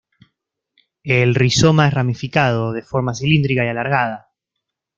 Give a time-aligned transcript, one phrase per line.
[1.03, 4.31] El rizoma es ramificado, de forma cilíndrica y alargada.